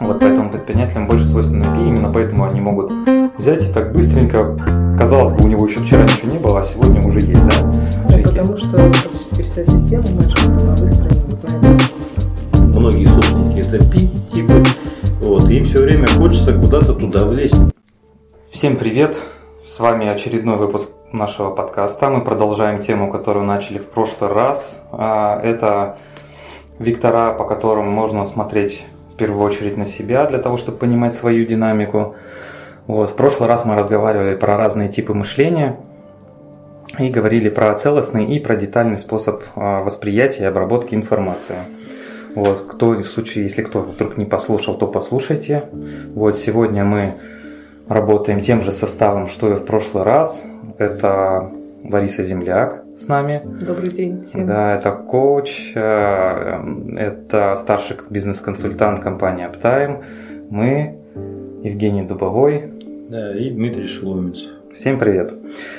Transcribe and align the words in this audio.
Вот 0.00 0.18
поэтому 0.18 0.48
предпринимателям 0.48 1.06
больше 1.06 1.28
свойственно 1.28 1.64
пи, 1.64 1.82
именно 1.86 2.10
поэтому 2.10 2.44
они 2.44 2.58
могут 2.58 2.90
взять 3.36 3.68
и 3.68 3.70
так 3.70 3.92
быстренько, 3.92 4.56
казалось 4.96 5.32
бы, 5.32 5.44
у 5.44 5.46
него 5.46 5.66
еще 5.66 5.80
вчера 5.80 6.04
ничего 6.04 6.32
не 6.32 6.38
было, 6.38 6.60
а 6.60 6.62
сегодня 6.62 7.06
уже 7.06 7.20
есть, 7.20 7.46
да? 7.48 7.66
Ну, 8.08 8.22
потому 8.22 8.56
что 8.56 8.78
практически 8.78 9.42
вся 9.42 9.62
система 9.66 10.04
менеджмента, 10.04 10.64
она 10.64 10.74
выстроена 10.76 11.20
вот 11.26 11.42
на 11.42 11.48
этом. 11.48 12.80
Многие 12.80 13.06
собственники 13.08 13.58
это 13.58 13.90
пи 13.90 14.08
типы, 14.32 14.62
вот, 15.20 15.50
и 15.50 15.62
все 15.62 15.82
время 15.82 16.06
хочется 16.06 16.58
куда-то 16.58 16.94
туда 16.94 17.26
влезть. 17.26 17.54
Всем 18.50 18.78
привет! 18.78 19.20
С 19.66 19.80
вами 19.80 20.08
очередной 20.08 20.56
выпуск 20.56 20.88
нашего 21.12 21.50
подкаста. 21.50 22.08
Мы 22.08 22.24
продолжаем 22.24 22.80
тему, 22.80 23.10
которую 23.10 23.44
начали 23.44 23.76
в 23.76 23.90
прошлый 23.90 24.32
раз. 24.32 24.82
А, 24.92 25.38
это 25.42 25.98
вектора, 26.78 27.34
по 27.34 27.44
которым 27.44 27.90
можно 27.90 28.24
смотреть 28.24 28.86
в 29.14 29.16
первую 29.16 29.44
очередь 29.44 29.76
на 29.76 29.84
себя, 29.84 30.26
для 30.26 30.38
того, 30.38 30.56
чтобы 30.56 30.78
понимать 30.78 31.14
свою 31.14 31.46
динамику. 31.46 32.16
Вот. 32.88 33.10
В 33.10 33.14
прошлый 33.14 33.48
раз 33.48 33.64
мы 33.64 33.76
разговаривали 33.76 34.34
про 34.34 34.56
разные 34.56 34.88
типы 34.88 35.14
мышления 35.14 35.76
и 36.98 37.08
говорили 37.08 37.48
про 37.48 37.72
целостный 37.74 38.24
и 38.24 38.40
про 38.40 38.56
детальный 38.56 38.98
способ 38.98 39.42
а, 39.54 39.82
восприятия 39.82 40.42
и 40.42 40.46
обработки 40.46 40.96
информации. 40.96 41.58
Вот, 42.34 42.62
кто 42.62 42.90
в 42.90 43.02
случае, 43.04 43.44
если 43.44 43.62
кто 43.62 43.80
вдруг 43.82 44.16
не 44.16 44.24
послушал, 44.24 44.76
то 44.76 44.88
послушайте. 44.88 45.68
Вот 46.14 46.34
сегодня 46.34 46.84
мы 46.84 47.14
работаем 47.88 48.40
тем 48.40 48.62
же 48.62 48.72
составом, 48.72 49.28
что 49.28 49.52
и 49.52 49.54
в 49.54 49.64
прошлый 49.64 50.02
раз. 50.02 50.44
Это 50.78 51.52
Лариса 51.90 52.22
Земляк 52.22 52.82
с 52.96 53.08
нами. 53.08 53.42
Добрый 53.44 53.90
день 53.90 54.24
всем. 54.24 54.46
Да, 54.46 54.74
это 54.74 54.90
коуч, 54.92 55.72
э, 55.74 56.64
это 56.96 57.54
старший 57.56 57.96
бизнес-консультант 58.08 59.00
компании 59.00 59.46
Uptime. 59.46 60.02
Мы, 60.48 60.96
Евгений 61.62 62.02
Дубовой. 62.02 62.72
Да, 63.10 63.36
и 63.36 63.50
Дмитрий 63.50 63.86
Шеломец. 63.86 64.48
Всем 64.72 64.98
привет. 64.98 65.34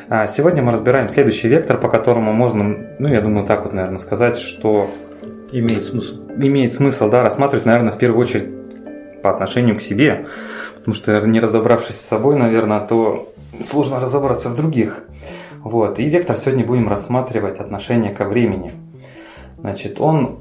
А, 0.07 0.27
сегодня 0.27 0.61
мы 0.61 0.71
разбираем 0.71 1.09
следующий 1.09 1.47
вектор, 1.47 1.79
по 1.79 1.89
которому 1.89 2.33
можно, 2.33 2.77
ну, 2.99 3.07
я 3.07 3.19
думаю, 3.19 3.45
так 3.45 3.63
вот, 3.63 3.73
наверное, 3.73 3.97
сказать, 3.97 4.37
что... 4.37 4.89
Имеет 5.51 5.85
смысл. 5.85 6.15
Имеет 6.37 6.73
смысл, 6.73 7.09
да, 7.09 7.23
рассматривать, 7.23 7.65
наверное, 7.65 7.91
в 7.91 7.97
первую 7.97 8.21
очередь 8.21 8.47
по 9.23 9.31
отношению 9.31 9.75
к 9.75 9.81
себе. 9.81 10.25
Потому 10.77 10.93
что, 10.93 11.19
не 11.25 11.39
разобравшись 11.39 11.95
с 11.95 12.05
собой, 12.05 12.37
наверное, 12.37 12.79
то 12.81 13.33
сложно 13.63 13.99
разобраться 13.99 14.49
в 14.49 14.55
других. 14.55 15.03
Вот. 15.65 15.99
И 15.99 16.07
вектор 16.07 16.37
сегодня 16.37 16.63
будем 16.63 16.87
рассматривать 16.87 17.59
отношение 17.59 18.13
ко 18.13 18.25
времени. 18.25 18.73
Значит, 19.57 19.99
он, 19.99 20.37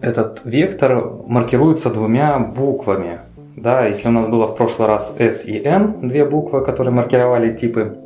этот 0.00 0.42
вектор 0.44 1.04
маркируется 1.26 1.90
двумя 1.90 2.38
буквами. 2.38 3.18
Да, 3.56 3.86
если 3.86 4.06
у 4.06 4.12
нас 4.12 4.28
было 4.28 4.46
в 4.46 4.56
прошлый 4.56 4.86
раз 4.86 5.16
S 5.18 5.44
и 5.46 5.60
N, 5.60 6.08
две 6.08 6.24
буквы, 6.24 6.64
которые 6.64 6.94
маркировали 6.94 7.56
типы 7.56 7.98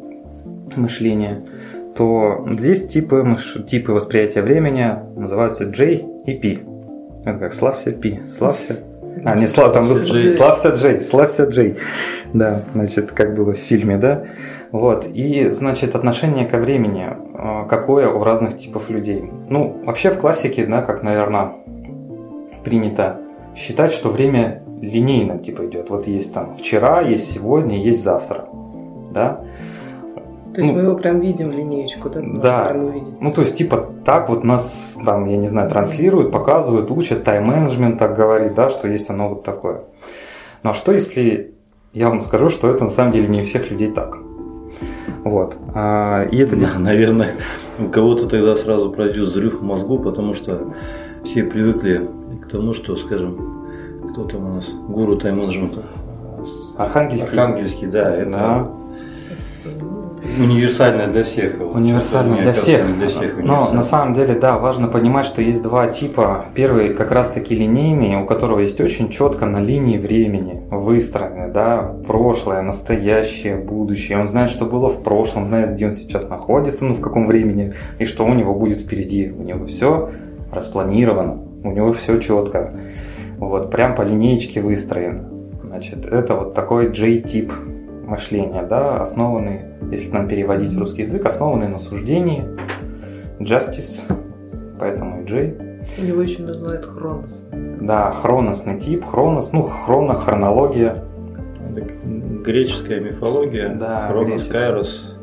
мышления, 0.76 1.42
то 1.94 2.48
здесь 2.50 2.88
типы, 2.88 3.22
мыш... 3.22 3.58
типы 3.68 3.92
восприятия 3.92 4.40
времени 4.40 4.96
называются 5.14 5.66
J 5.66 6.06
и 6.24 6.32
P. 6.38 6.60
Это 7.26 7.38
как 7.38 7.52
славься 7.52 7.92
P, 7.92 8.22
славься 8.30 8.78
а, 9.24 9.36
не 9.36 9.46
слав, 9.46 9.72
там 9.72 9.84
славься 9.84 10.68
Джей, 10.70 11.00
славься 11.00 11.44
Джей. 11.44 11.76
Да, 12.32 12.62
значит, 12.74 13.12
как 13.12 13.34
было 13.34 13.52
в 13.52 13.58
фильме, 13.58 13.96
да? 13.96 14.24
Вот, 14.74 15.06
и, 15.06 15.50
значит, 15.50 15.94
отношение 15.94 16.46
ко 16.46 16.58
времени, 16.58 17.06
а, 17.06 17.64
какое 17.66 18.08
у 18.08 18.24
разных 18.24 18.58
типов 18.58 18.90
людей. 18.90 19.30
Ну, 19.48 19.80
вообще 19.84 20.10
в 20.10 20.18
классике, 20.18 20.66
да, 20.66 20.82
как, 20.82 21.04
наверное, 21.04 21.52
принято 22.64 23.20
считать, 23.54 23.92
что 23.92 24.08
время 24.08 24.64
линейно, 24.80 25.38
типа, 25.38 25.66
идет. 25.66 25.90
Вот 25.90 26.08
есть 26.08 26.34
там 26.34 26.56
вчера, 26.56 27.02
есть 27.02 27.32
сегодня, 27.32 27.78
есть 27.80 28.02
завтра, 28.02 28.46
да? 29.12 29.44
То 30.52 30.60
есть 30.60 30.72
ну, 30.72 30.80
мы 30.80 30.88
его 30.88 30.96
прям 30.96 31.20
видим 31.20 31.52
линеечку, 31.52 32.10
да? 32.10 32.20
Да. 32.20 32.76
Ну, 33.20 33.32
то 33.32 33.42
есть, 33.42 33.54
типа, 33.54 33.90
так 34.04 34.28
вот 34.28 34.42
нас, 34.42 34.98
там, 35.06 35.28
я 35.28 35.36
не 35.36 35.46
знаю, 35.46 35.70
транслируют, 35.70 36.32
показывают, 36.32 36.90
учат, 36.90 37.22
тайм-менеджмент 37.22 38.00
так 38.00 38.16
говорит, 38.16 38.54
да, 38.54 38.70
что 38.70 38.88
есть 38.88 39.08
оно 39.08 39.28
вот 39.28 39.44
такое. 39.44 39.82
Но 40.64 40.72
что 40.72 40.90
если 40.90 41.54
я 41.92 42.08
вам 42.08 42.20
скажу, 42.22 42.48
что 42.48 42.68
это 42.68 42.82
на 42.82 42.90
самом 42.90 43.12
деле 43.12 43.28
не 43.28 43.42
у 43.42 43.44
всех 43.44 43.70
людей 43.70 43.86
так? 43.86 44.23
Вот. 45.24 45.56
А, 45.74 46.24
и 46.24 46.36
это 46.38 46.56
да, 46.56 46.78
Наверное, 46.78 47.32
у 47.78 47.88
кого-то 47.88 48.26
тогда 48.26 48.56
сразу 48.56 48.90
пройдет 48.90 49.26
взрыв 49.26 49.60
в 49.60 49.62
мозгу, 49.62 49.98
потому 49.98 50.34
что 50.34 50.74
все 51.24 51.44
привыкли 51.44 52.08
к 52.42 52.48
тому, 52.48 52.74
что, 52.74 52.96
скажем, 52.96 54.00
кто 54.10 54.24
там 54.24 54.46
у 54.46 54.54
нас, 54.54 54.70
гуру 54.88 55.16
тайм-менеджмента? 55.16 55.82
Архангельский. 56.76 57.28
Архангельский, 57.28 57.86
да. 57.86 58.14
Это 58.16 58.30
да 58.30 58.70
Универсальная 60.24 61.06
для 61.06 61.22
всех. 61.22 61.60
Универсальная 61.60 62.42
для 62.42 62.52
всех. 62.52 62.98
для 62.98 63.08
всех. 63.08 63.36
Но 63.38 63.70
на 63.72 63.82
самом 63.82 64.14
деле, 64.14 64.34
да, 64.34 64.58
важно 64.58 64.88
понимать, 64.88 65.26
что 65.26 65.42
есть 65.42 65.62
два 65.62 65.86
типа. 65.86 66.46
Первый 66.54 66.94
как 66.94 67.10
раз 67.10 67.28
таки 67.28 67.54
линейный, 67.54 68.22
у 68.22 68.26
которого 68.26 68.60
есть 68.60 68.80
очень 68.80 69.10
четко 69.10 69.46
на 69.46 69.58
линии 69.58 69.98
времени 69.98 70.62
выстроены, 70.70 71.52
да, 71.52 71.94
прошлое, 72.06 72.62
настоящее, 72.62 73.56
будущее. 73.56 74.18
Он 74.18 74.26
знает, 74.26 74.50
что 74.50 74.64
было 74.64 74.88
в 74.88 75.02
прошлом, 75.02 75.46
знает, 75.46 75.74
где 75.74 75.86
он 75.86 75.92
сейчас 75.92 76.28
находится, 76.28 76.84
ну, 76.84 76.94
в 76.94 77.00
каком 77.00 77.26
времени, 77.26 77.74
и 77.98 78.04
что 78.04 78.24
у 78.24 78.32
него 78.32 78.54
будет 78.54 78.80
впереди. 78.80 79.30
У 79.30 79.42
него 79.42 79.66
все 79.66 80.10
распланировано, 80.50 81.38
у 81.62 81.70
него 81.70 81.92
все 81.92 82.18
четко. 82.18 82.72
Вот, 83.38 83.70
прям 83.70 83.94
по 83.94 84.02
линеечке 84.02 84.62
выстроено. 84.62 85.28
Значит, 85.62 86.06
это 86.06 86.34
вот 86.34 86.54
такой 86.54 86.92
J-тип 86.92 87.52
мышления, 88.06 88.62
да, 88.62 89.00
основанный, 89.00 89.60
если 89.90 90.10
нам 90.12 90.28
переводить 90.28 90.72
в 90.72 90.78
русский 90.78 91.02
язык, 91.02 91.24
основанный 91.26 91.68
на 91.68 91.78
суждении, 91.78 92.44
justice, 93.38 94.12
поэтому 94.78 95.22
и 95.22 95.26
J. 95.26 95.54
Его 95.98 96.22
еще 96.22 96.42
называют 96.42 96.86
хронос. 96.86 97.46
Да, 97.52 98.12
хроносный 98.12 98.78
тип, 98.80 99.04
хронос, 99.04 99.52
ну, 99.52 99.62
хроно, 99.62 100.14
хронология. 100.14 101.04
Греческая 102.44 103.00
мифология, 103.00 103.74
да, 103.74 104.08
хронос, 104.08 104.44
кайрос. 104.44 105.16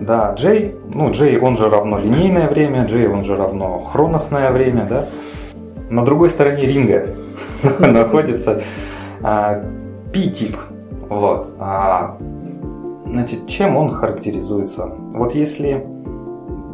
Да, 0.00 0.34
J, 0.38 0.74
ну, 0.92 1.10
J, 1.12 1.38
он 1.38 1.56
же 1.56 1.68
равно 1.68 1.98
линейное 1.98 2.48
время, 2.48 2.86
J, 2.86 3.08
он 3.08 3.24
же 3.24 3.36
равно 3.36 3.78
хроносное 3.78 4.50
время, 4.50 4.86
да. 4.88 5.06
На 5.88 6.04
другой 6.04 6.30
стороне 6.30 6.66
ринга 6.66 7.08
находится 7.78 8.62
P-тип, 10.12 10.56
вот. 11.08 11.54
Значит, 13.14 13.46
чем 13.46 13.76
он 13.76 13.90
характеризуется? 13.90 14.92
Вот 15.12 15.36
если 15.36 15.86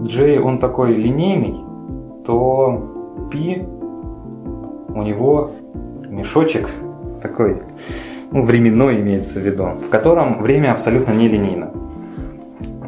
J, 0.01 0.41
он 0.41 0.59
такой 0.59 0.95
линейный, 0.95 1.61
то 2.25 2.83
P 3.31 3.67
у 4.89 5.03
него 5.03 5.51
мешочек 6.09 6.71
такой, 7.21 7.61
ну, 8.31 8.43
временной 8.43 9.01
имеется 9.01 9.39
в 9.39 9.43
виду, 9.43 9.65
в 9.87 9.91
котором 9.91 10.41
время 10.41 10.73
абсолютно 10.73 11.13
не 11.13 11.29
линейно. 11.29 11.75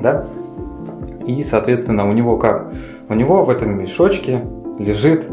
Да? 0.01 0.25
И, 1.27 1.43
соответственно, 1.43 2.09
у 2.09 2.15
него 2.15 2.39
как? 2.39 2.73
У 3.11 3.13
него 3.13 3.45
в 3.45 3.51
этом 3.51 3.79
мешочке 3.79 4.47
лежит 4.79 5.29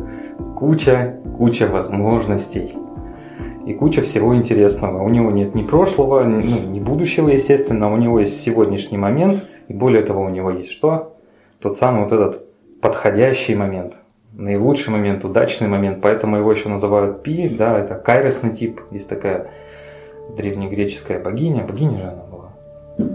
куча, 0.58 1.22
куча 1.38 1.68
возможностей 1.68 2.74
и 3.66 3.74
куча 3.74 4.02
всего 4.02 4.36
интересного. 4.36 5.04
У 5.04 5.10
него 5.10 5.32
нет 5.32 5.56
ни 5.56 5.64
прошлого, 5.64 6.24
ни, 6.24 6.44
ну, 6.44 6.60
ни 6.72 6.80
будущего, 6.80 7.30
естественно, 7.30 7.92
у 7.92 7.98
него 7.98 8.20
есть 8.20 8.42
сегодняшний 8.42 8.98
момент, 8.98 9.46
и 9.68 9.74
более 9.74 10.04
того, 10.04 10.24
у 10.24 10.30
него 10.30 10.52
есть 10.52 10.72
что? 10.72 11.16
Тот 11.60 11.76
самый 11.76 12.04
вот 12.04 12.12
этот 12.12 12.46
подходящий 12.82 13.56
момент, 13.56 13.96
наилучший 14.34 14.92
момент, 14.92 15.26
удачный 15.26 15.68
момент, 15.68 16.00
поэтому 16.02 16.38
его 16.38 16.52
еще 16.52 16.70
называют 16.70 17.24
Пи, 17.24 17.50
да, 17.50 17.78
это 17.80 17.96
кайросный 17.96 18.56
тип, 18.56 18.82
есть 18.92 19.10
такая 19.10 19.50
древнегреческая 20.38 21.22
богиня, 21.22 21.66
богиня 21.66 21.98
же 21.98 22.04
она 22.04 22.24
была. 22.24 23.10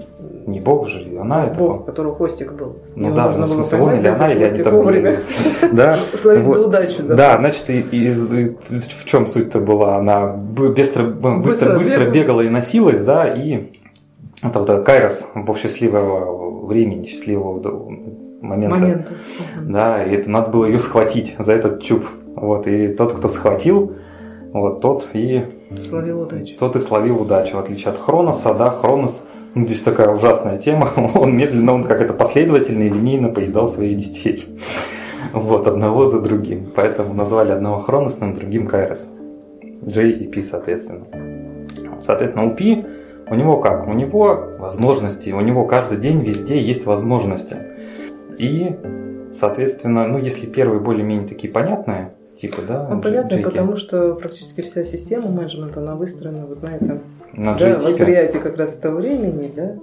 Не 0.46 0.61
бог 0.61 0.88
же, 0.88 1.19
она 1.19 1.46
это... 1.46 1.58
Бог, 1.58 1.87
которого 1.87 2.17
хвостик 2.17 2.52
был. 2.52 2.76
Ну 2.96 3.06
Его 3.06 3.17
да, 3.17 3.31
ну, 3.31 3.46
в 3.46 3.49
смысле, 3.49 3.81
он 3.81 3.94
или 3.94 4.06
она, 4.06 4.31
или 4.31 4.44
они 4.44 4.62
там. 4.62 4.85
Да. 5.73 5.99
Словить 6.20 6.44
за 6.44 6.61
удачу. 6.61 7.02
Да, 7.02 7.38
значит, 7.38 7.70
и, 7.70 8.11
в 8.11 9.05
чем 9.06 9.26
суть-то 9.26 9.61
была? 9.61 9.96
Она 9.96 10.26
быстро, 10.26 11.05
быстро, 11.05 11.79
быстро 11.79 12.11
бегала 12.11 12.43
и 12.43 12.50
носилась, 12.50 13.02
да, 13.02 13.26
и 13.26 13.73
это 14.43 14.61
вот 14.61 14.85
Кайрос, 14.85 15.31
бог 15.35 15.56
счастливого 15.56 16.67
времени, 16.67 17.06
счастливого 17.06 17.88
момента. 18.43 18.76
момента. 18.76 19.12
Да, 19.62 20.05
и 20.05 20.14
это 20.14 20.31
надо 20.31 20.50
было 20.50 20.67
ее 20.67 20.79
схватить 20.79 21.37
за 21.38 21.55
этот 21.55 21.82
чуб. 21.82 22.05
Вот, 22.37 22.67
и 22.67 22.88
тот, 22.88 23.14
кто 23.14 23.29
схватил, 23.29 23.94
вот 24.52 24.82
тот 24.82 25.08
и... 25.14 25.44
Словил 25.88 26.23
удачу. 26.23 26.55
Тот 26.58 26.76
и 26.76 26.81
словил 26.81 27.23
удачу, 27.23 27.56
в 27.56 27.61
отличие 27.61 27.93
от 27.93 27.99
Хроноса, 27.99 28.52
да, 28.52 28.70
Хронос 28.70 29.25
ну, 29.55 29.67
здесь 29.67 29.83
такая 29.83 30.09
ужасная 30.09 30.59
тема. 30.59 30.91
Он 31.15 31.37
медленно, 31.37 31.75
он 31.75 31.85
как 31.85 32.01
это 32.01 32.12
последовательно 32.12 32.85
и 32.85 32.89
линейно 32.89 33.29
поедал 33.29 33.69
своих 33.69 33.97
детей. 33.99 34.45
Вот, 35.33 35.67
одного 35.67 36.06
за 36.06 36.21
другим. 36.21 36.73
Поэтому 36.75 37.15
назвали 37.15 37.53
одного 37.53 37.79
хроносным, 37.79 38.35
другим 38.35 38.67
кайросным. 38.67 39.15
J 39.83 40.11
и 40.11 40.27
P, 40.27 40.43
соответственно. 40.43 41.06
Соответственно, 42.01 42.47
у 42.47 42.55
P 42.55 42.85
у 43.31 43.35
него 43.35 43.59
как? 43.59 43.87
У 43.89 43.93
него 43.93 44.51
возможности, 44.59 45.31
у 45.31 45.41
него 45.41 45.67
каждый 45.67 45.99
день 45.99 46.21
везде 46.21 46.61
есть 46.61 46.85
возможности. 46.85 47.56
И, 48.39 48.77
соответственно, 49.33 50.06
ну, 50.06 50.19
если 50.19 50.47
первые 50.47 50.81
более-менее 50.81 51.27
такие 51.27 51.53
понятные, 51.53 52.12
типа, 52.41 52.62
да, 52.67 52.89
Ну, 52.91 53.01
понятно, 53.01 53.29
Джейки, 53.29 53.45
потому 53.45 53.77
что 53.77 54.15
практически 54.15 54.61
вся 54.61 54.85
система 54.85 55.31
менеджмента, 55.31 55.81
она 55.81 55.95
выстроена 55.95 56.45
вот 56.47 56.62
на 56.62 56.75
этом 56.75 57.01
на 57.37 57.55
да, 57.55 57.71
J-типе, 57.71 57.91
восприятии 57.91 58.39
как 58.39 58.57
раз 58.57 58.77
этого 58.77 58.97
времени, 58.97 59.51
да, 59.55 59.75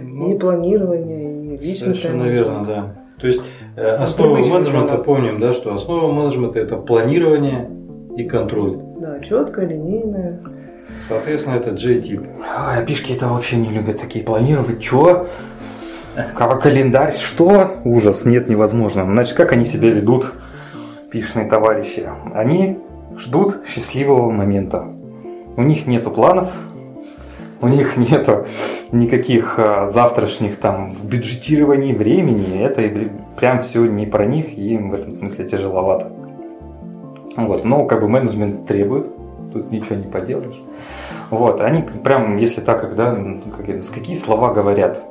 Ну, 0.00 0.34
и 0.34 0.38
планирования, 0.38 1.54
и 1.54 1.56
личного 1.56 1.94
Совершенно 1.94 2.24
верно, 2.24 2.64
да. 2.64 2.94
То 3.20 3.26
есть 3.26 3.42
э, 3.76 3.86
основа 3.86 4.34
привычно 4.34 4.54
менеджмента, 4.54 4.96
помним, 4.98 5.40
да, 5.40 5.52
что 5.52 5.74
основа 5.74 6.12
менеджмента 6.12 6.58
это 6.58 6.76
планирование 6.76 7.70
и 8.16 8.24
контроль. 8.24 8.78
Да, 9.00 9.20
четкое, 9.20 9.66
линейное. 9.66 10.40
Соответственно, 11.00 11.54
это 11.54 11.70
J-тип. 11.70 12.22
А 12.56 12.82
пишки 12.82 13.12
это 13.12 13.28
вообще 13.28 13.56
не 13.56 13.70
любят 13.70 13.98
такие 13.98 14.24
планировать. 14.24 14.80
Чё? 14.80 15.26
Как 16.34 16.62
календарь? 16.62 17.12
Что? 17.12 17.78
Ужас, 17.84 18.24
нет, 18.24 18.48
невозможно. 18.48 19.04
Значит, 19.04 19.36
как 19.36 19.52
они 19.52 19.64
себя 19.64 19.90
ведут, 19.90 20.32
пишные 21.10 21.48
товарищи? 21.48 22.08
Они 22.34 22.78
ждут 23.16 23.60
счастливого 23.66 24.30
момента. 24.30 24.84
У 25.56 25.62
них 25.62 25.86
нету 25.86 26.10
планов, 26.10 26.48
у 27.60 27.68
них 27.68 27.96
нету 27.96 28.46
никаких 28.92 29.58
а, 29.58 29.86
завтрашних 29.86 30.56
там 30.56 30.92
бюджетирований 31.02 31.92
времени. 31.94 32.58
Это 32.62 32.82
прям 33.38 33.60
все 33.62 33.84
не 33.86 34.06
про 34.06 34.24
них, 34.26 34.56
и 34.56 34.74
им 34.74 34.90
в 34.90 34.94
этом 34.94 35.12
смысле 35.12 35.46
тяжеловато. 35.48 36.12
Вот, 37.36 37.64
но 37.64 37.84
как 37.86 38.00
бы 38.00 38.08
менеджмент 38.08 38.66
требует, 38.66 39.10
тут 39.52 39.70
ничего 39.70 39.96
не 39.96 40.06
поделаешь. 40.06 40.60
Вот, 41.30 41.60
они 41.60 41.82
прям, 41.82 42.36
если 42.38 42.60
так, 42.60 42.82
их, 42.84 42.96
да, 42.96 43.12
ну, 43.14 43.40
как 43.56 43.66
какие 43.66 44.16
слова 44.16 44.52
говорят? 44.52 45.02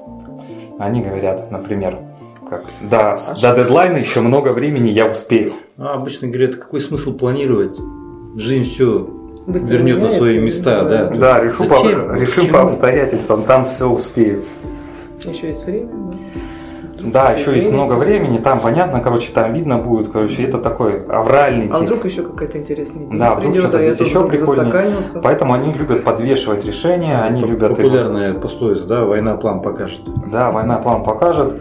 Они 0.78 1.02
говорят, 1.02 1.50
например, 1.52 2.00
как, 2.50 2.66
да, 2.82 3.16
с- 3.18 3.40
до 3.40 3.56
дедлайна 3.56 3.98
еще 3.98 4.22
много 4.22 4.54
времени, 4.54 4.90
я 4.90 5.08
успею. 5.08 5.54
А 5.78 5.94
обычно 5.94 6.28
говорят, 6.28 6.56
какой 6.56 6.82
смысл 6.82 7.14
планировать? 7.14 7.78
Жизнь 8.36 8.64
все 8.64 9.19
Быстро 9.46 9.68
вернет 9.68 10.02
на 10.02 10.10
свои 10.10 10.40
места, 10.40 10.84
да. 10.84 11.06
Да, 11.08 11.40
есть 11.44 11.60
решу 11.60 11.70
по, 11.70 11.86
решим 12.16 12.44
Почему? 12.44 12.54
по 12.54 12.62
обстоятельствам, 12.62 13.44
там 13.44 13.66
все 13.66 13.90
успею. 13.90 14.44
Еще 15.26 15.48
есть 15.48 15.66
время, 15.66 15.90
да. 16.12 16.18
Да, 17.02 17.32
еще 17.32 17.56
есть 17.56 17.68
Время. 17.70 17.84
много 17.86 17.94
времени, 17.98 18.38
там 18.40 18.60
понятно, 18.60 19.00
короче, 19.00 19.32
там 19.34 19.54
видно 19.54 19.78
будет, 19.78 20.10
короче, 20.10 20.44
это 20.44 20.58
такой 20.58 21.06
авральный 21.06 21.70
А 21.72 21.76
тип. 21.76 21.84
вдруг 21.84 22.06
еще 22.06 22.24
какая-то 22.24 22.58
интересная 22.58 23.06
идея 23.06 23.20
Да, 23.20 23.36
вдруг 23.36 23.54
придет, 23.54 23.70
что-то 23.70 23.78
а 23.78 23.92
здесь 23.92 24.08
еще 24.08 24.28
прикольнее. 24.28 25.22
Поэтому 25.24 25.54
они 25.54 25.74
любят 25.74 26.04
подвешивать 26.04 26.66
решения, 26.66 27.22
они 27.22 27.42
любят... 27.42 27.76
Популярная 27.78 28.34
пословица, 28.34 28.86
да, 28.86 29.06
война 29.06 29.38
план 29.38 29.62
покажет. 29.62 30.02
Да, 30.32 30.52
война 30.52 30.78
план 30.78 31.04
покажет. 31.04 31.56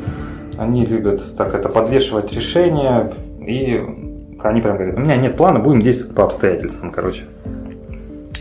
Они 0.57 0.85
любят 0.85 1.23
так 1.37 1.55
это 1.55 1.69
подвешивать 1.69 2.33
решения. 2.33 3.13
И 3.47 3.81
они 4.43 4.61
прям 4.61 4.77
говорят, 4.77 4.99
у 4.99 5.01
меня 5.01 5.17
нет 5.17 5.37
плана, 5.37 5.61
будем 5.61 5.83
действовать 5.83 6.15
по 6.15 6.25
обстоятельствам, 6.25 6.91
короче. 6.91 7.25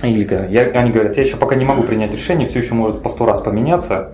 Или 0.04 0.24
говорят, 0.24 0.52
я, 0.52 0.62
они 0.62 0.92
говорят, 0.92 1.18
я 1.18 1.24
еще 1.24 1.38
пока 1.38 1.56
не 1.56 1.66
могу 1.66 1.84
принять 1.84 2.14
решение, 2.14 2.48
все 2.48 2.60
еще 2.60 2.74
может 2.74 3.02
по 3.02 3.10
сто 3.10 3.26
раз 3.26 3.42
поменяться. 3.42 4.12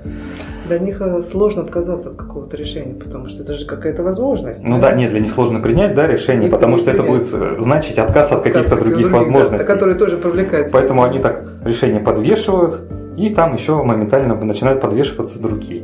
Для 0.68 0.80
них 0.80 1.02
э, 1.02 1.22
сложно 1.24 1.64
отказаться 1.64 2.10
от 2.10 2.16
какого-то 2.16 2.56
решения, 2.56 2.94
потому 2.94 3.28
что 3.28 3.44
это 3.44 3.56
же 3.56 3.66
какая-то 3.66 4.02
возможность. 4.02 4.64
Ну 4.64 4.80
да, 4.80 4.94
нет, 4.94 5.12
для 5.12 5.20
них 5.20 5.30
сложно 5.30 5.60
принять 5.60 5.94
да, 5.94 6.08
решение, 6.08 6.48
И 6.48 6.52
потому 6.52 6.78
что 6.78 6.92
это 6.92 7.04
будет 7.04 7.28
э, 7.34 7.58
значить 7.60 8.00
отказ 8.00 8.32
от 8.32 8.44
каких-то 8.44 8.78
других 8.78 9.12
да, 9.12 9.18
возможностей. 9.18 9.68
которые 9.68 9.98
тоже 9.98 10.18
привлекаются. 10.18 10.72
Поэтому 10.72 11.04
они 11.04 11.20
так 11.20 11.44
решение 11.66 12.00
подвешивают, 12.00 12.80
и 13.18 13.30
там 13.30 13.54
еще 13.54 13.84
моментально 13.84 14.36
начинают 14.36 14.80
подвешиваться 14.80 15.42
другие. 15.42 15.84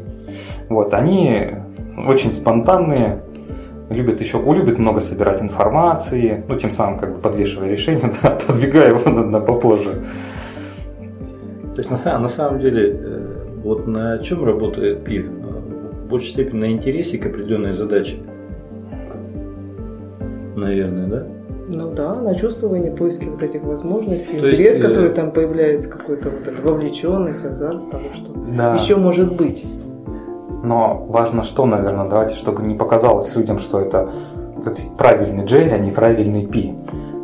Вот, 0.69 0.93
они 0.93 1.55
очень 2.07 2.31
спонтанные, 2.31 3.19
любят 3.89 4.21
еще, 4.21 4.37
любят 4.39 4.77
много 4.79 4.99
собирать 5.01 5.41
информации, 5.41 6.43
ну, 6.47 6.55
тем 6.57 6.71
самым 6.71 6.99
как 6.99 7.15
бы 7.15 7.19
подвешивая 7.21 7.69
решение, 7.69 8.11
да, 8.23 8.29
отодвигая 8.35 8.89
его 8.89 9.09
на, 9.09 9.25
на 9.25 9.39
попозже. 9.39 10.03
То 11.75 11.77
есть 11.77 11.91
на, 11.91 11.97
самом- 11.97 12.21
на 12.23 12.27
самом 12.27 12.59
деле, 12.59 12.99
э, 12.99 13.25
вот 13.63 13.87
на 13.87 14.17
чем 14.19 14.43
работает 14.45 15.03
ПИВ? 15.03 15.25
Э, 15.25 16.03
В 16.05 16.09
большей 16.09 16.29
степени 16.29 16.59
на 16.59 16.71
интересе 16.71 17.17
к 17.17 17.25
определенной 17.25 17.73
задаче. 17.73 18.17
Наверное, 20.55 21.07
да? 21.07 21.23
Ну 21.69 21.91
да, 21.93 22.15
на 22.15 22.33
чувствование, 22.35 22.91
поиски 22.91 23.25
вот 23.25 23.43
этих 23.43 23.61
возможностей, 23.63 24.39
То 24.39 24.47
есть, 24.47 24.59
интерес, 24.59 24.79
э, 24.79 24.87
который 24.87 25.09
там 25.11 25.31
появляется, 25.31 25.87
какой-то 25.89 26.29
вот 26.31 26.53
вовлеченность, 26.63 27.45
азарт 27.45 27.91
того, 27.91 28.03
что 28.13 28.33
Да. 28.57 28.75
еще 28.75 28.95
может 28.95 29.35
быть. 29.35 29.63
Но 30.63 31.05
важно 31.07 31.43
что, 31.43 31.65
наверное, 31.65 32.07
давайте, 32.07 32.35
чтобы 32.35 32.63
не 32.63 32.75
показалось 32.75 33.35
людям, 33.35 33.59
что 33.59 33.79
это 33.79 34.09
правильный 34.97 35.45
J, 35.45 35.71
а 35.73 35.77
не 35.77 35.91
правильный 35.91 36.45
P. 36.45 36.73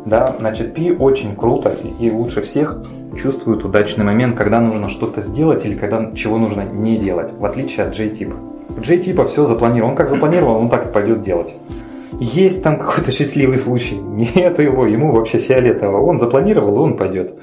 Да, 0.06 0.36
значит, 0.38 0.74
P 0.74 0.92
очень 0.92 1.34
круто 1.34 1.74
и 2.00 2.10
лучше 2.10 2.40
всех 2.40 2.82
чувствует 3.16 3.64
удачный 3.64 4.04
момент, 4.04 4.36
когда 4.36 4.60
нужно 4.60 4.88
что-то 4.88 5.20
сделать 5.20 5.66
или 5.66 5.74
когда 5.76 6.12
чего 6.12 6.38
нужно 6.38 6.62
не 6.62 6.96
делать, 6.96 7.32
в 7.32 7.44
отличие 7.44 7.86
от 7.86 7.94
J-типа. 7.94 8.36
У 8.76 8.80
J-типа 8.80 9.24
все 9.24 9.44
запланировано. 9.44 9.92
Он 9.92 9.96
как 9.96 10.08
запланировал, 10.08 10.56
он 10.56 10.68
так 10.68 10.86
и 10.86 10.92
пойдет 10.92 11.22
делать. 11.22 11.54
Есть 12.20 12.62
там 12.62 12.78
какой-то 12.78 13.10
счастливый 13.10 13.58
случай. 13.58 13.96
Нет 13.96 14.58
его, 14.58 14.86
ему 14.86 15.12
вообще 15.12 15.38
фиолетово. 15.38 16.00
Он 16.00 16.18
запланировал, 16.18 16.76
и 16.76 16.78
он 16.78 16.96
пойдет. 16.96 17.34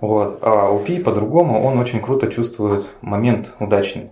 Вот. 0.00 0.38
А 0.40 0.70
у 0.70 0.78
Пи 0.78 0.98
по-другому, 0.98 1.64
он 1.64 1.78
очень 1.78 2.00
круто 2.00 2.28
чувствует 2.28 2.88
момент 3.00 3.54
удачный. 3.60 4.10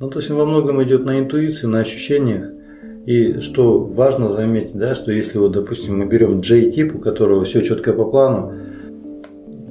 Ну, 0.00 0.10
то 0.10 0.20
есть 0.20 0.30
во 0.30 0.44
многом 0.46 0.82
идет 0.82 1.04
на 1.04 1.18
интуиции, 1.18 1.66
на 1.66 1.80
ощущениях. 1.80 2.50
И 3.06 3.40
что 3.40 3.80
важно 3.80 4.30
заметить, 4.30 4.76
да, 4.76 4.94
что 4.94 5.10
если 5.10 5.38
вот, 5.38 5.52
допустим, 5.52 5.98
мы 5.98 6.06
берем 6.06 6.40
J-тип, 6.40 6.94
у 6.94 6.98
которого 6.98 7.44
все 7.44 7.62
четко 7.62 7.92
по 7.92 8.04
плану, 8.04 8.54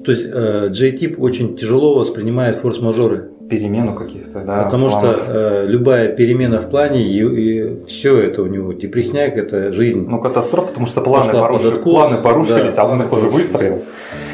то 0.03 0.11
есть 0.11 0.25
э, 0.25 0.69
J-тип 0.71 1.21
очень 1.21 1.55
тяжело 1.55 1.97
воспринимает 1.97 2.57
форс-мажоры. 2.57 3.29
Перемену 3.49 3.93
каких-то, 3.95 4.41
да. 4.41 4.63
потому 4.63 4.89
планов. 4.89 5.17
что 5.17 5.33
э, 5.33 5.65
любая 5.67 6.09
перемена 6.09 6.59
в 6.59 6.69
плане, 6.69 7.01
и, 7.01 7.85
все 7.85 8.19
это 8.21 8.41
у 8.43 8.47
него, 8.47 8.73
депресняк, 8.73 9.37
это 9.37 9.71
жизнь. 9.73 10.05
Ну, 10.07 10.19
катастрофа, 10.19 10.67
потому 10.69 10.87
что 10.87 11.01
планы, 11.01 11.31
Пошла 11.31 11.49
поруш- 11.49 11.63
под 11.63 11.73
откос, 11.73 11.93
планы 11.93 12.17
порушились, 12.17 12.73
да, 12.73 12.81
а 12.81 12.87
он 12.87 13.01
их 13.01 13.11
уже 13.11 13.29
выстроил. 13.29 13.83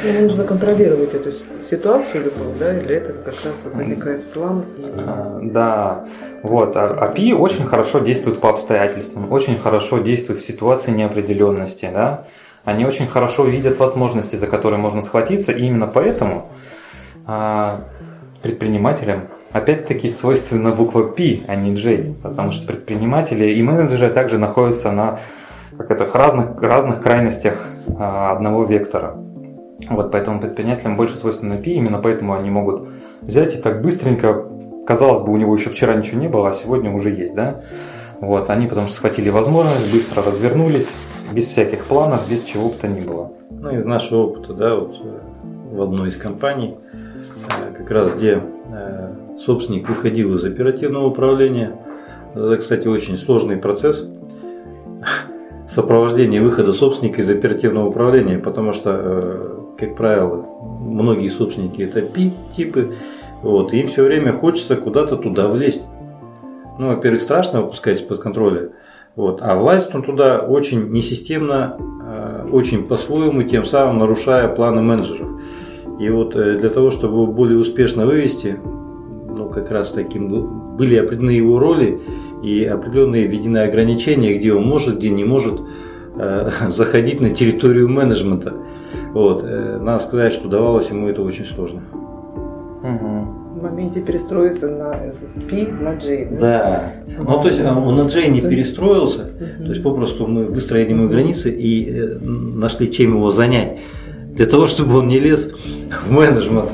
Ему 0.04 0.22
нужно 0.22 0.44
контролировать 0.44 1.14
эту 1.14 1.32
ситуацию 1.68 2.24
любую, 2.24 2.54
да, 2.58 2.76
и 2.76 2.80
для 2.80 2.96
этого 2.96 3.16
как 3.18 3.34
раз 3.44 3.74
возникает 3.74 4.24
план. 4.32 4.64
И... 4.78 4.82
А, 4.96 5.40
Да, 5.42 6.04
вот. 6.42 6.76
А 6.76 6.86
а 6.88 7.08
Пи 7.08 7.32
очень 7.32 7.64
хорошо 7.64 8.00
действует 8.00 8.40
по 8.40 8.50
обстоятельствам, 8.50 9.30
очень 9.32 9.58
хорошо 9.58 9.98
действует 9.98 10.40
в 10.40 10.44
ситуации 10.44 10.90
неопределенности, 10.90 11.88
да. 11.92 12.24
Они 12.64 12.86
очень 12.86 13.06
хорошо 13.06 13.44
видят 13.44 13.78
возможности, 13.78 14.36
за 14.36 14.46
которые 14.46 14.80
можно 14.80 15.02
схватиться, 15.02 15.52
и 15.52 15.66
именно 15.66 15.86
поэтому 15.86 16.50
а, 17.26 17.80
предпринимателям 18.44 19.28
опять-таки 19.52 20.06
свойственна 20.06 20.72
буква 20.72 21.04
P, 21.04 21.40
а 21.48 21.56
не 21.56 21.74
J, 21.74 22.12
потому 22.22 22.52
что 22.52 22.66
предприниматели 22.66 23.54
и 23.54 23.62
менеджеры 23.62 24.10
также 24.10 24.36
находятся 24.36 24.92
на 24.92 25.18
как 25.78 25.90
это, 25.90 26.06
разных, 26.12 26.60
разных 26.60 27.02
крайностях 27.02 27.66
а, 27.98 28.32
одного 28.32 28.64
вектора. 28.64 29.16
Вот 29.88 30.12
поэтому 30.12 30.40
предпринимателям 30.40 30.98
больше 30.98 31.16
свойственно 31.16 31.56
P, 31.56 31.70
именно 31.70 31.98
поэтому 31.98 32.34
они 32.34 32.50
могут 32.50 32.86
взять 33.22 33.54
и 33.54 33.62
так 33.62 33.80
быстренько, 33.80 34.44
казалось 34.86 35.22
бы, 35.22 35.32
у 35.32 35.36
него 35.38 35.56
еще 35.56 35.70
вчера 35.70 35.94
ничего 35.94 36.20
не 36.20 36.28
было, 36.28 36.50
а 36.50 36.52
сегодня 36.52 36.92
уже 36.92 37.10
есть, 37.10 37.34
да? 37.34 37.62
Вот, 38.20 38.50
они 38.50 38.66
потому 38.66 38.88
что 38.88 38.96
схватили 38.96 39.30
возможность, 39.30 39.90
быстро 39.90 40.22
развернулись, 40.22 40.94
без 41.32 41.46
всяких 41.46 41.86
планов, 41.86 42.28
без 42.28 42.44
чего 42.44 42.68
бы 42.68 42.74
то 42.74 42.88
ни 42.88 43.00
было. 43.00 43.32
Ну, 43.50 43.74
из 43.74 43.86
нашего 43.86 44.24
опыта, 44.24 44.52
да, 44.52 44.74
вот 44.74 44.96
э, 45.02 45.76
в 45.76 45.80
одной 45.80 46.10
из 46.10 46.16
компаний, 46.16 46.76
как 47.76 47.90
раз 47.90 48.14
где 48.14 48.42
э, 48.66 49.14
собственник 49.38 49.88
выходил 49.88 50.34
из 50.34 50.44
оперативного 50.44 51.06
управления, 51.06 51.78
это, 52.34 52.56
кстати, 52.56 52.86
очень 52.88 53.16
сложный 53.16 53.56
процесс 53.56 54.06
сопровождения 55.68 56.42
выхода 56.42 56.72
собственника 56.72 57.20
из 57.20 57.30
оперативного 57.30 57.88
управления, 57.88 58.38
потому 58.38 58.72
что, 58.72 58.90
э, 58.90 59.56
как 59.78 59.96
правило, 59.96 60.46
многие 60.80 61.28
собственники 61.28 61.82
это 61.82 62.02
P-типы, 62.02 62.94
вот, 63.42 63.72
им 63.72 63.86
все 63.86 64.04
время 64.04 64.32
хочется 64.32 64.76
куда-то 64.76 65.16
туда 65.16 65.48
влезть. 65.48 65.82
Ну, 66.78 66.88
во-первых, 66.88 67.22
страшно 67.22 67.62
выпускать 67.62 67.98
из-под 67.98 68.20
контроля, 68.20 68.70
вот, 69.16 69.40
а 69.42 69.54
влазит 69.56 69.94
он 69.94 70.02
туда 70.02 70.40
очень 70.40 70.90
несистемно, 70.90 71.76
э, 71.78 72.48
очень 72.50 72.86
по-своему, 72.86 73.42
тем 73.44 73.64
самым 73.64 73.98
нарушая 73.98 74.48
планы 74.48 74.82
менеджеров. 74.82 75.28
И 76.00 76.08
вот 76.10 76.34
э, 76.36 76.58
для 76.58 76.70
того, 76.70 76.90
чтобы 76.90 77.14
его 77.14 77.26
более 77.26 77.58
успешно 77.58 78.06
вывести, 78.06 78.58
ну, 79.36 79.48
как 79.48 79.70
раз 79.70 79.90
таким 79.90 80.28
был- 80.28 80.46
были 80.76 80.96
определены 80.96 81.30
его 81.30 81.58
роли 81.58 82.00
и 82.42 82.64
определенные 82.64 83.26
введены 83.26 83.58
ограничения, 83.58 84.34
где 84.34 84.52
он 84.52 84.64
может, 84.66 84.98
где 84.98 85.10
не 85.10 85.24
может 85.24 85.60
э, 86.16 86.50
заходить 86.68 87.20
на 87.20 87.30
территорию 87.30 87.88
менеджмента. 87.88 88.54
Вот. 89.12 89.44
э, 89.44 89.78
Надо 89.80 90.02
сказать, 90.02 90.32
что 90.32 90.48
давалось 90.48 90.90
ему 90.90 91.08
это 91.08 91.22
очень 91.22 91.44
сложно. 91.46 91.82
Мгм. 92.82 93.44
В 93.54 93.62
моменте 93.62 94.00
перестроиться 94.00 94.68
на 94.68 94.94
P 95.48 95.68
на 95.80 95.94
J. 95.94 96.28
Да. 96.40 96.92
Ну, 97.16 97.40
то 97.40 97.46
есть 97.46 97.60
а, 97.64 97.78
он 97.78 97.96
на 97.96 98.02
Джей 98.08 98.28
не 98.28 98.40
перестроился, 98.40 99.30
то 99.58 99.68
есть 99.70 99.80
попросту 99.82 100.26
мы 100.26 100.46
выстроили 100.46 100.90
ему 100.90 101.08
границы 101.08 101.50
и 101.50 101.88
э, 101.88 102.18
нашли 102.18 102.90
чем 102.90 103.12
его 103.12 103.30
занять. 103.30 103.78
Для 104.34 104.46
того, 104.46 104.66
чтобы 104.66 104.98
он 104.98 105.08
не 105.08 105.20
лез 105.20 105.50
в 106.02 106.10
менеджмент. 106.10 106.70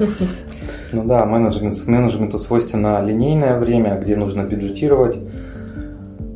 Ну 0.93 1.05
да, 1.05 1.25
менеджмент, 1.25 1.75
менеджменту 1.87 2.39
свойственно 2.39 3.05
линейное 3.05 3.59
время, 3.59 4.01
где 4.01 4.17
нужно 4.17 4.43
бюджетировать. 4.43 5.19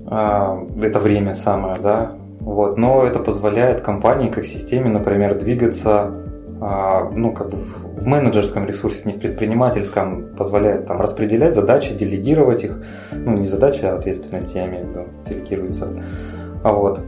А, 0.07 0.65
это 0.81 1.01
время 1.01 1.35
самое, 1.35 1.77
да. 1.83 2.13
Вот. 2.41 2.77
Но 2.77 3.03
это 3.05 3.19
позволяет 3.19 3.81
компании 3.81 4.29
как 4.29 4.45
системе, 4.45 4.91
например, 4.91 5.39
двигаться 5.39 6.13
а, 6.61 7.11
ну, 7.15 7.33
как 7.33 7.51
бы 7.51 7.57
в 7.57 8.07
менеджерском 8.07 8.67
ресурсе, 8.67 9.03
не 9.05 9.13
в 9.13 9.19
предпринимательском, 9.19 10.29
позволяет 10.37 10.87
там 10.87 11.01
распределять 11.01 11.55
задачи, 11.55 11.95
делегировать 11.95 12.65
их. 12.65 12.83
Ну, 13.13 13.37
не 13.37 13.47
задачи, 13.47 13.85
а 13.85 13.97
ответственность, 13.97 14.55
я 14.55 14.67
имею 14.67 14.87
в 14.87 14.89
виду, 14.91 15.01
делегируется. 15.29 15.89
А 16.63 16.73
вот. 16.73 17.01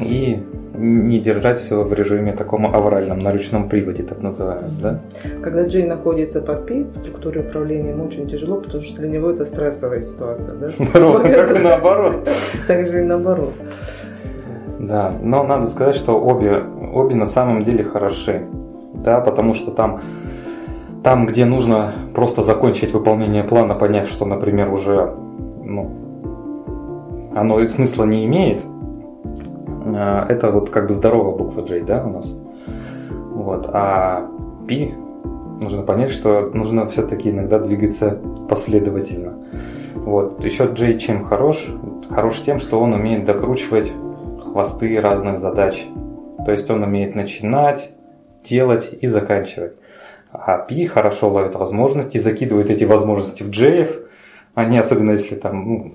И 0.00 0.42
не 0.78 1.18
держать 1.18 1.58
все 1.58 1.82
в 1.82 1.92
режиме 1.92 2.32
таком 2.32 2.66
авральном, 2.66 3.18
на 3.18 3.32
ручном 3.32 3.68
приводе, 3.68 4.02
так 4.02 4.22
называемом, 4.22 4.70
да? 4.80 5.00
Когда 5.42 5.64
Джей 5.64 5.84
находится 5.84 6.40
под 6.40 6.66
P 6.66 6.84
в 6.84 6.96
структуре 6.96 7.40
управления, 7.40 7.90
ему 7.90 8.04
очень 8.04 8.28
тяжело, 8.28 8.60
потому 8.60 8.84
что 8.84 8.96
для 9.00 9.08
него 9.08 9.30
это 9.30 9.44
стрессовая 9.44 10.00
ситуация. 10.00 10.54
Да? 10.54 10.68
Ровно 10.94 11.28
как 11.28 11.56
и 11.56 11.62
наоборот. 11.62 12.28
Так 12.66 12.86
же 12.86 13.00
и 13.00 13.02
наоборот. 13.02 13.54
Да, 14.78 15.12
но 15.20 15.42
надо 15.42 15.66
сказать, 15.66 15.96
что 15.96 16.20
обе, 16.20 16.62
обе 16.92 17.16
на 17.16 17.26
самом 17.26 17.64
деле 17.64 17.82
хороши. 17.82 18.42
Да, 18.94 19.20
потому 19.20 19.54
что 19.54 19.70
там, 19.72 20.00
там, 21.02 21.26
где 21.26 21.44
нужно 21.44 21.92
просто 22.14 22.42
закончить 22.42 22.92
выполнение 22.92 23.42
плана, 23.42 23.74
поняв, 23.74 24.08
что, 24.08 24.24
например, 24.24 24.72
уже 24.72 25.14
ну, 25.64 25.90
оно 27.34 27.60
и 27.60 27.66
смысла 27.66 28.04
не 28.04 28.24
имеет, 28.26 28.62
это 29.94 30.50
вот 30.50 30.70
как 30.70 30.88
бы 30.88 30.94
здоровая 30.94 31.36
буква 31.36 31.62
J, 31.62 31.82
да, 31.84 32.04
у 32.04 32.10
нас. 32.10 32.36
Вот. 33.34 33.68
А 33.72 34.28
P 34.68 34.92
нужно 35.60 35.82
понять, 35.82 36.10
что 36.10 36.50
нужно 36.52 36.86
все-таки 36.86 37.30
иногда 37.30 37.58
двигаться 37.58 38.18
последовательно. 38.48 39.34
Вот. 39.94 40.44
Еще 40.44 40.72
J 40.74 40.98
чем 40.98 41.24
хорош? 41.24 41.68
Хорош 42.10 42.40
тем, 42.42 42.58
что 42.58 42.80
он 42.80 42.94
умеет 42.94 43.24
докручивать 43.24 43.92
хвосты 44.42 45.00
разных 45.00 45.38
задач. 45.38 45.86
То 46.44 46.52
есть 46.52 46.70
он 46.70 46.82
умеет 46.82 47.14
начинать, 47.14 47.90
делать 48.44 48.90
и 49.00 49.06
заканчивать. 49.06 49.72
А 50.32 50.58
P 50.58 50.86
хорошо 50.86 51.30
ловит 51.30 51.54
возможности, 51.54 52.18
закидывает 52.18 52.70
эти 52.70 52.84
возможности 52.84 53.42
в 53.42 53.50
J. 53.50 53.88
Они, 54.58 54.76
особенно 54.76 55.12
если 55.12 55.36
там 55.36 55.68
ну, 55.68 55.92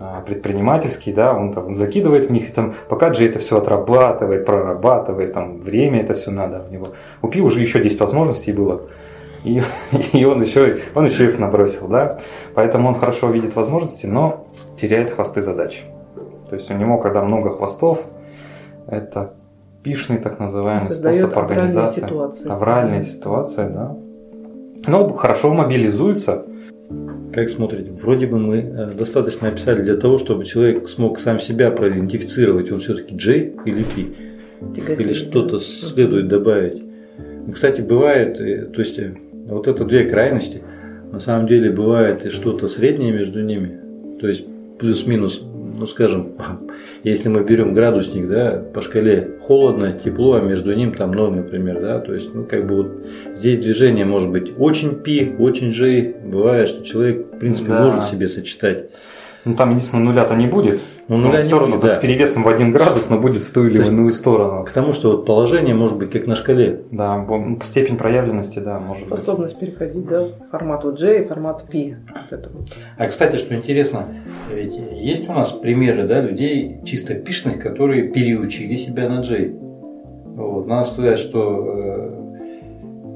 а, 0.00 0.22
предпринимательский, 0.22 1.12
да, 1.12 1.34
он 1.34 1.52
там 1.52 1.74
закидывает 1.74 2.30
в 2.30 2.32
них, 2.32 2.48
и 2.48 2.52
там, 2.52 2.74
пока 2.88 3.10
Джей 3.10 3.28
это 3.28 3.40
все 3.40 3.58
отрабатывает, 3.58 4.46
прорабатывает, 4.46 5.34
там 5.34 5.60
время 5.60 6.00
это 6.00 6.14
все 6.14 6.30
надо 6.30 6.64
у 6.66 6.72
него. 6.72 6.86
У 7.20 7.28
Пи 7.28 7.42
уже 7.42 7.60
еще 7.60 7.78
10 7.78 8.00
возможностей 8.00 8.54
было, 8.54 8.88
и, 9.44 9.60
и 10.14 10.24
он, 10.24 10.40
еще, 10.40 10.78
он 10.94 11.04
еще 11.04 11.26
их 11.26 11.38
набросил, 11.38 11.88
да. 11.88 12.18
Поэтому 12.54 12.88
он 12.88 12.94
хорошо 12.94 13.28
видит 13.28 13.54
возможности, 13.54 14.06
но 14.06 14.46
теряет 14.78 15.10
хвосты 15.10 15.42
задач. 15.42 15.84
То 16.48 16.54
есть 16.54 16.70
у 16.70 16.74
него, 16.74 16.96
когда 16.96 17.20
много 17.22 17.50
хвостов, 17.50 18.02
это 18.86 19.34
пишный 19.82 20.16
так 20.16 20.38
называемый 20.38 20.88
Создает 20.88 21.16
способ 21.16 21.36
организации. 21.36 22.00
ситуации. 22.00 22.48
Авральная 22.48 23.02
ситуация, 23.02 23.68
да. 23.68 23.94
Но 24.86 25.08
хорошо 25.14 25.52
мобилизуется, 25.52 26.44
Как 27.32 27.50
смотрите, 27.50 27.90
вроде 27.92 28.26
бы 28.26 28.38
мы 28.38 28.56
э, 28.56 28.92
достаточно 28.96 29.48
описали 29.48 29.82
для 29.82 29.96
того, 29.96 30.18
чтобы 30.18 30.44
человек 30.44 30.88
смог 30.88 31.18
сам 31.18 31.38
себя 31.38 31.70
проидентифицировать, 31.70 32.70
он 32.70 32.80
все-таки 32.80 33.14
J 33.14 33.52
или 33.64 33.82
P, 33.82 34.92
или 34.92 35.12
что-то 35.12 35.60
следует 35.60 36.28
добавить. 36.28 36.82
Ну, 37.46 37.52
Кстати, 37.52 37.80
бывает, 37.80 38.40
э, 38.40 38.66
то 38.66 38.80
есть 38.80 38.98
э, 38.98 39.14
вот 39.48 39.68
это 39.68 39.84
две 39.84 40.04
крайности, 40.04 40.62
на 41.12 41.20
самом 41.20 41.46
деле 41.46 41.70
бывает 41.70 42.24
и 42.24 42.30
что-то 42.30 42.68
среднее 42.68 43.12
между 43.12 43.42
ними, 43.42 43.80
то 44.20 44.28
есть 44.28 44.46
плюс-минус, 44.78 45.42
ну 45.74 45.86
скажем, 45.86 46.32
если 47.02 47.28
мы 47.28 47.42
берем 47.44 47.74
градусник, 47.74 48.28
да, 48.28 48.62
по 48.74 48.80
шкале 48.82 49.32
холодно, 49.40 49.92
тепло, 49.92 50.34
а 50.34 50.40
между 50.40 50.74
ним 50.74 50.92
там 50.92 51.12
ноль, 51.12 51.32
например, 51.32 51.80
да, 51.80 51.98
то 52.00 52.14
есть, 52.14 52.34
ну 52.34 52.44
как 52.44 52.66
бы 52.66 52.76
вот 52.76 53.06
здесь 53.34 53.58
движение 53.58 54.04
может 54.04 54.30
быть 54.30 54.52
очень 54.58 54.96
пи, 54.96 55.34
очень 55.38 55.70
J, 55.70 56.14
бывает, 56.24 56.68
что 56.68 56.84
человек, 56.84 57.26
в 57.34 57.38
принципе, 57.38 57.68
Да. 57.70 57.84
может 57.84 58.04
себе 58.04 58.28
сочетать. 58.28 58.90
Ну 59.44 59.54
там 59.54 59.70
единственное 59.70 60.04
нуля-то 60.04 60.34
не 60.34 60.46
будет. 60.48 60.80
Ну, 61.08 61.18
нуля 61.18 61.38
не 61.38 61.44
все 61.44 61.58
равно 61.60 61.78
да. 61.78 61.96
с 61.96 61.98
перевесом 62.00 62.42
в 62.42 62.48
один 62.48 62.72
градус, 62.72 63.08
но 63.08 63.18
будет 63.18 63.40
в 63.40 63.52
ту 63.52 63.66
или 63.66 63.84
иную 63.84 64.10
сторону. 64.10 64.64
К 64.64 64.70
тому, 64.70 64.92
что 64.92 65.12
вот 65.12 65.24
положение 65.24 65.74
может 65.74 65.98
быть 65.98 66.10
как 66.10 66.26
на 66.26 66.34
шкале. 66.34 66.80
Да, 66.90 67.18
бо- 67.18 67.58
степень 67.64 67.96
проявленности, 67.96 68.58
да, 68.58 68.80
может 68.80 69.08
быть. 69.08 69.18
Способность 69.18 69.56
переходить 69.58 70.06
да, 70.08 70.26
формат 70.50 70.84
J 70.98 71.22
и 71.22 71.28
формат 71.28 71.64
P. 71.70 71.98
Вот 72.08 72.32
это 72.38 72.50
вот. 72.52 72.72
А 72.98 73.06
кстати, 73.06 73.36
что 73.36 73.54
интересно, 73.54 74.06
ведь 74.52 74.74
есть 74.74 75.28
у 75.28 75.32
нас 75.32 75.52
примеры 75.52 76.08
да, 76.08 76.20
людей 76.20 76.80
чисто 76.84 77.14
пишных, 77.14 77.60
которые 77.60 78.08
переучили 78.08 78.74
себя 78.74 79.08
на 79.08 79.22
J. 79.22 79.52
Вот. 80.36 80.66
Надо 80.66 80.88
сказать, 80.88 81.20
что 81.20 82.18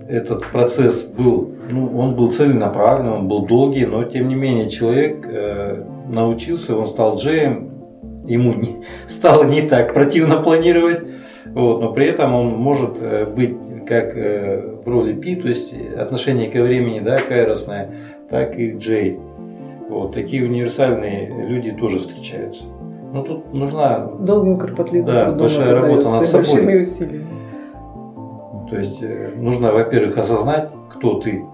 э, 0.08 0.16
этот 0.16 0.46
процесс 0.46 1.04
был, 1.04 1.50
ну, 1.70 1.98
он 1.98 2.14
был 2.14 2.30
целенаправленный, 2.30 3.12
он 3.12 3.26
был 3.26 3.46
долгий, 3.46 3.84
но 3.84 4.04
тем 4.04 4.28
не 4.28 4.36
менее 4.36 4.70
человек 4.70 5.26
э, 5.28 5.82
научился, 6.08 6.76
он 6.76 6.86
стал 6.86 7.18
J, 7.18 7.69
ему 8.26 8.54
не- 8.54 8.82
стало 9.06 9.44
не 9.44 9.62
так 9.62 9.94
противно 9.94 10.36
планировать, 10.42 11.00
вот, 11.46 11.80
но 11.80 11.92
при 11.92 12.06
этом 12.06 12.34
он 12.34 12.48
может 12.56 12.96
э, 13.00 13.24
быть 13.26 13.56
как 13.86 14.16
э, 14.16 14.76
в 14.84 14.88
роли 14.88 15.14
P, 15.14 15.36
то 15.40 15.48
есть 15.48 15.74
отношение 15.96 16.48
ко 16.50 16.62
времени, 16.62 17.00
да, 17.00 17.16
кайросное, 17.18 17.90
так 18.28 18.58
и 18.58 18.72
J. 18.72 19.18
Вот, 19.88 20.14
такие 20.14 20.44
универсальные 20.44 21.46
люди 21.48 21.72
тоже 21.72 21.98
встречаются. 21.98 22.64
Ну, 23.12 23.24
тут 23.24 23.52
нужна, 23.52 24.06
Долгим 24.20 24.56
кропотливым 24.58 25.06
Да, 25.06 25.32
большая 25.32 25.74
работа 25.74 26.08
над 26.10 26.26
собой. 26.26 26.44
усилиями. 26.82 27.26
то 28.70 28.76
есть, 28.78 29.02
э, 29.02 29.32
нужно, 29.36 29.72
во-первых, 29.72 30.16
осознать, 30.16 30.70
кто 30.90 31.18
ты, 31.18 31.44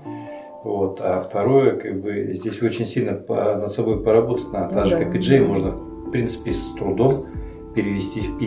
вот, 0.64 1.00
а 1.00 1.20
второе, 1.20 1.76
как 1.76 2.00
бы, 2.02 2.34
здесь 2.34 2.60
очень 2.60 2.84
сильно 2.84 3.12
по- 3.14 3.56
над 3.56 3.72
собой 3.72 4.02
поработать 4.02 4.52
надо, 4.52 4.74
так 4.74 4.84
Ну 4.84 4.90
же, 4.90 4.98
да. 4.98 5.04
как 5.04 5.14
и 5.14 5.18
J, 5.18 5.40
можно, 5.40 5.74
в 6.06 6.10
принципе, 6.10 6.52
с 6.52 6.72
трудом 6.74 7.26
перевести 7.74 8.20
в 8.22 8.38
P. 8.38 8.46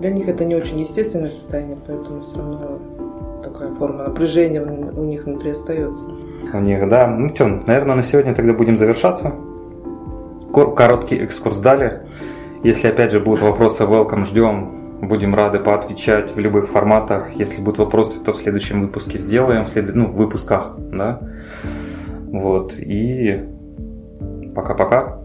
Для 0.00 0.10
них 0.10 0.28
это 0.28 0.44
не 0.44 0.54
очень 0.54 0.80
естественное 0.80 1.30
состояние, 1.30 1.76
поэтому 1.86 2.20
все 2.20 2.36
равно 2.36 2.78
такая 3.42 3.74
форма 3.74 4.04
напряжения 4.04 4.62
у 4.62 5.04
них 5.04 5.24
внутри 5.24 5.50
остается. 5.50 6.06
У 6.52 6.58
них, 6.60 6.88
да. 6.88 7.06
Ну 7.08 7.28
что, 7.28 7.46
наверное, 7.46 7.96
на 7.96 8.02
сегодня 8.02 8.34
тогда 8.34 8.52
будем 8.52 8.76
завершаться. 8.76 9.32
Кор- 10.52 10.74
Короткий 10.74 11.16
экскурс 11.16 11.58
дали. 11.60 12.02
Если 12.62 12.88
опять 12.88 13.12
же 13.12 13.20
будут 13.20 13.42
вопросы, 13.42 13.84
welcome, 13.84 14.24
ждем. 14.24 14.74
Будем 15.00 15.34
рады 15.34 15.60
поотвечать 15.60 16.34
в 16.34 16.38
любых 16.40 16.68
форматах. 16.70 17.32
Если 17.34 17.62
будут 17.62 17.78
вопросы, 17.78 18.22
то 18.24 18.32
в 18.32 18.36
следующем 18.36 18.80
выпуске 18.80 19.16
сделаем, 19.18 19.64
в 19.64 19.68
след- 19.68 19.94
ну, 19.94 20.06
в 20.06 20.16
выпусках, 20.16 20.74
да. 20.78 21.20
Вот. 22.32 22.74
И 22.78 23.44
пока-пока. 24.56 25.18